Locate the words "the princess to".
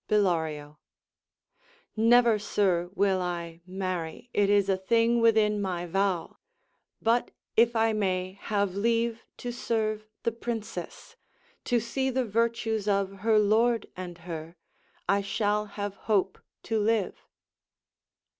10.23-11.79